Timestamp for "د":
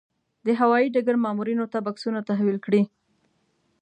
0.45-0.47